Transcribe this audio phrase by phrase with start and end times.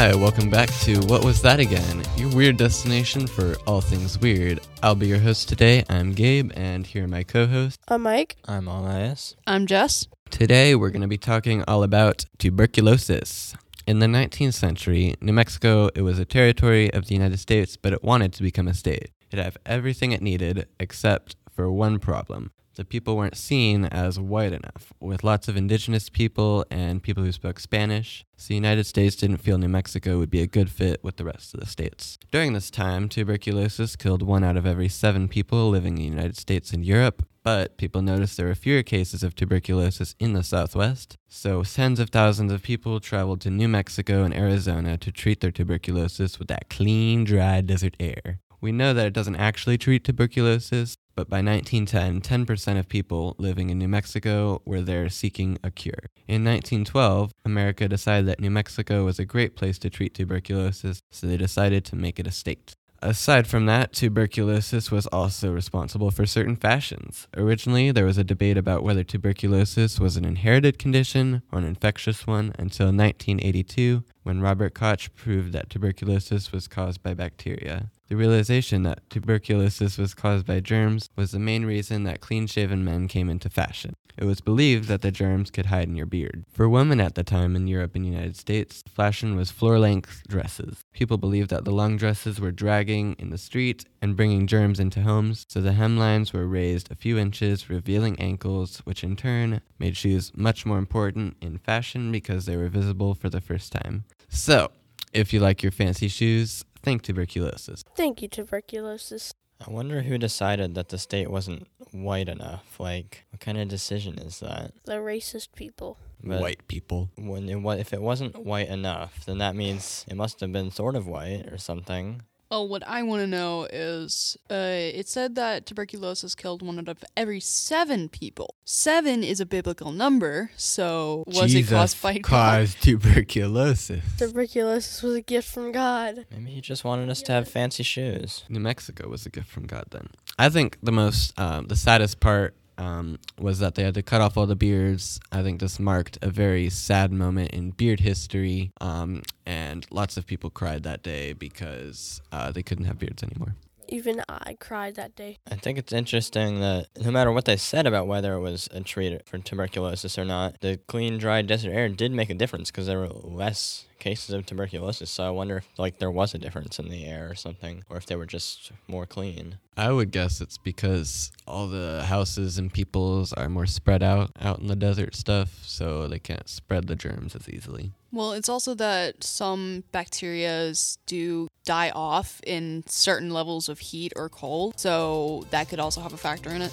[0.00, 2.02] Hi, welcome back to What Was That Again?
[2.16, 4.60] Your weird destination for all things weird.
[4.82, 5.84] I'll be your host today.
[5.90, 7.76] I'm Gabe, and here are my co hosts.
[7.86, 8.36] I'm Mike.
[8.46, 9.36] I'm Elias.
[9.46, 10.08] I'm Jess.
[10.30, 13.54] Today, we're going to be talking all about tuberculosis.
[13.86, 17.92] In the 19th century, New Mexico, it was a territory of the United States, but
[17.92, 19.10] it wanted to become a state.
[19.30, 22.52] It had everything it needed except for one problem.
[22.80, 27.30] The people weren't seen as white enough, with lots of indigenous people and people who
[27.30, 31.04] spoke Spanish, so the United States didn't feel New Mexico would be a good fit
[31.04, 32.18] with the rest of the states.
[32.32, 36.38] During this time, tuberculosis killed one out of every seven people living in the United
[36.38, 41.18] States and Europe, but people noticed there were fewer cases of tuberculosis in the Southwest,
[41.28, 45.50] so tens of thousands of people traveled to New Mexico and Arizona to treat their
[45.50, 48.40] tuberculosis with that clean, dry desert air.
[48.62, 53.68] We know that it doesn't actually treat tuberculosis, but by 1910, 10% of people living
[53.68, 56.08] in New Mexico were there seeking a cure.
[56.26, 61.26] In 1912, America decided that New Mexico was a great place to treat tuberculosis, so
[61.26, 62.74] they decided to make it a state.
[63.02, 67.28] Aside from that, tuberculosis was also responsible for certain fashions.
[67.36, 72.26] Originally, there was a debate about whether tuberculosis was an inherited condition or an infectious
[72.26, 77.90] one until 1982, when Robert Koch proved that tuberculosis was caused by bacteria.
[78.10, 82.84] The realization that tuberculosis was caused by germs was the main reason that clean shaven
[82.84, 83.94] men came into fashion.
[84.18, 86.42] It was believed that the germs could hide in your beard.
[86.50, 90.22] For women at the time in Europe and the United States, fashion was floor length
[90.26, 90.80] dresses.
[90.92, 95.02] People believed that the long dresses were dragging in the street and bringing germs into
[95.02, 99.96] homes, so the hemlines were raised a few inches, revealing ankles, which in turn made
[99.96, 104.02] shoes much more important in fashion because they were visible for the first time.
[104.28, 104.72] So,
[105.12, 107.82] if you like your fancy shoes, think tuberculosis.
[107.96, 109.32] Thank you, tuberculosis.
[109.66, 112.80] I wonder who decided that the state wasn't white enough.
[112.80, 114.72] Like, what kind of decision is that?
[114.86, 115.98] The racist people.
[116.24, 117.10] But White people.
[117.16, 120.70] When it, wa- if it wasn't white enough, then that means it must have been
[120.70, 122.22] sort of white or something.
[122.50, 126.88] Well, what I want to know is uh, it said that tuberculosis killed one out
[126.88, 128.56] of every seven people.
[128.64, 132.24] Seven is a biblical number, so was it caused by God?
[132.24, 134.02] caused tuberculosis.
[134.18, 136.26] Tuberculosis was a gift from God.
[136.32, 138.42] Maybe he just wanted us to have fancy shoes.
[138.48, 140.08] New Mexico was a gift from God then.
[140.36, 144.22] I think the most, um, the saddest part um, was that they had to cut
[144.22, 145.20] off all the beards.
[145.30, 150.26] I think this marked a very sad moment in beard history, um, and lots of
[150.26, 153.54] people cried that day because uh, they couldn't have beards anymore.
[153.92, 155.38] Even I cried that day.
[155.50, 158.80] I think it's interesting that no matter what they said about whether it was a
[158.82, 162.86] treat for tuberculosis or not, the clean, dry desert air did make a difference because
[162.86, 165.10] there were less cases of tuberculosis.
[165.10, 167.96] So I wonder if like there was a difference in the air or something, or
[167.96, 169.58] if they were just more clean.
[169.76, 174.60] I would guess it's because all the houses and peoples are more spread out out
[174.60, 177.92] in the desert stuff, so they can't spread the germs as easily.
[178.12, 184.28] Well, it's also that some bacterias do die off in certain levels of heat or
[184.28, 186.72] cold, so that could also have a factor in it.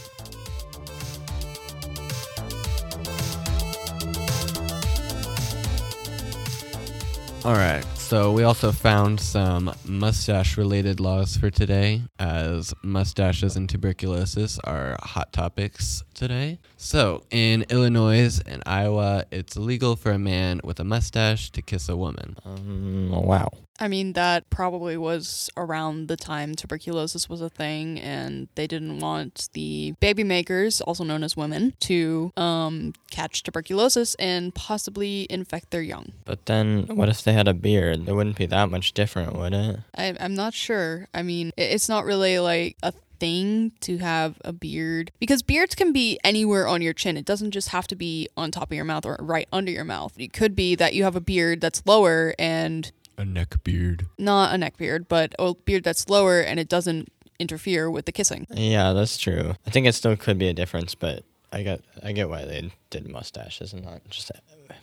[7.46, 7.86] All right.
[8.07, 14.95] So we also found some mustache related laws for today, as mustaches and tuberculosis are
[15.01, 16.59] hot topics today.
[16.78, 21.90] So in Illinois and Iowa, it's illegal for a man with a mustache to kiss
[21.90, 22.38] a woman.
[22.45, 23.50] Um, wow.
[23.79, 29.00] I mean, that probably was around the time tuberculosis was a thing, and they didn't
[29.00, 35.69] want the baby makers, also known as women, to um, catch tuberculosis and possibly infect
[35.69, 36.13] their young.
[36.25, 37.97] But then, what if they had a beard?
[38.06, 39.80] It wouldn't be that much different, would it?
[39.97, 41.08] I, I'm not sure.
[41.13, 45.74] I mean, i- it's not really like a thing to have a beard because beards
[45.74, 47.18] can be anywhere on your chin.
[47.18, 49.84] It doesn't just have to be on top of your mouth or right under your
[49.86, 50.13] mouth.
[50.18, 54.06] It could be that you have a beard that's lower and A neck beard.
[54.19, 58.12] not a neck beard, but a beard that's lower and it doesn't interfere with the
[58.12, 58.46] kissing.
[58.52, 59.56] Yeah, that's true.
[59.66, 62.71] I think it still could be a difference, but I get I get why they
[62.92, 64.31] did mustaches and not just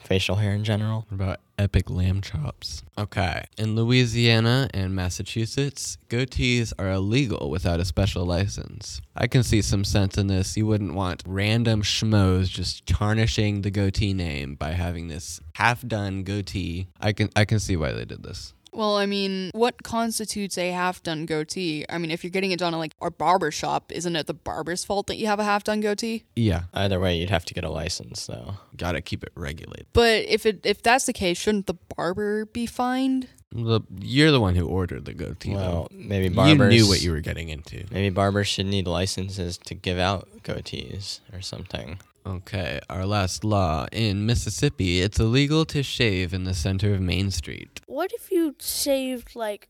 [0.03, 1.05] facial hair in general.
[1.09, 2.83] What about epic lamb chops?
[2.99, 3.47] Okay.
[3.57, 9.01] In Louisiana and Massachusetts, goatees are illegal without a special license.
[9.17, 10.59] I can see some sense in this.
[10.59, 16.89] You wouldn't want random schmoes just tarnishing the goatee name by having this half-done goatee.
[17.01, 18.53] I can I can see why they did this.
[18.75, 21.85] Well, I mean, what constitutes a half done goatee?
[21.89, 24.35] I mean, if you're getting it done at like a barber shop, isn't it the
[24.35, 26.25] barber's fault that you have a half done goatee?
[26.37, 28.57] Yeah, Either way, you'd have to get a license, though.
[28.77, 29.87] gotta keep it regulated.
[29.93, 33.29] But if it if that's the case, shouldn't the barber be fined?
[33.55, 35.55] The, you're the one who ordered the goatee.
[35.55, 35.97] Well, though.
[35.97, 37.85] maybe you barbers knew what you were getting into.
[37.91, 41.99] Maybe barbers should need licenses to give out goatees or something.
[42.27, 43.87] Okay, our last law.
[43.93, 47.81] In Mississippi, it's illegal to shave in the center of Main Street.
[47.87, 49.69] What if you shaved like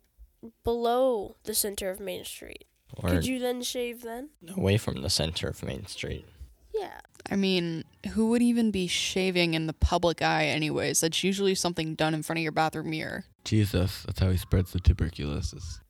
[0.62, 2.64] below the center of Main Street?
[2.96, 4.30] Or Could you then shave then?
[4.56, 6.24] away from the center of Main Street.
[6.74, 7.00] Yeah.
[7.30, 11.00] I mean, who would even be shaving in the public eye, anyways?
[11.00, 13.24] That's usually something done in front of your bathroom mirror.
[13.44, 15.80] Jesus, that's how he spreads the tuberculosis.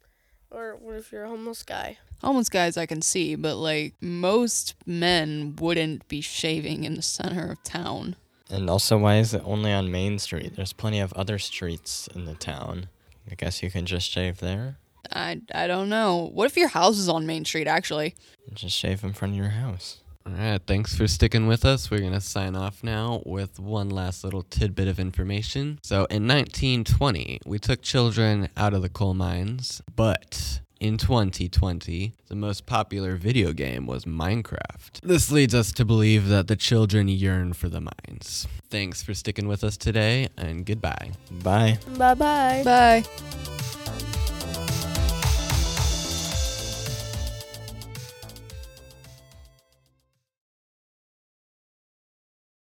[0.50, 1.98] Or what if you're a homeless guy?
[2.22, 7.50] Homeless guys I can see, but like most men wouldn't be shaving in the center
[7.50, 8.14] of town.
[8.50, 10.54] And also, why is it only on Main Street?
[10.54, 12.88] There's plenty of other streets in the town.
[13.30, 14.76] I guess you can just shave there.
[15.12, 16.30] I, I don't know.
[16.32, 18.14] What if your house is on Main Street, actually?
[18.52, 19.98] Just shave in front of your house.
[20.26, 21.90] All right, thanks for sticking with us.
[21.90, 25.78] We're going to sign off now with one last little tidbit of information.
[25.82, 32.34] So, in 1920, we took children out of the coal mines, but in 2020, the
[32.34, 35.00] most popular video game was Minecraft.
[35.02, 38.48] This leads us to believe that the children yearn for the mines.
[38.70, 41.12] Thanks for sticking with us today, and goodbye.
[41.42, 41.78] Bye.
[41.98, 42.62] Bye bye.
[42.64, 43.04] Bye.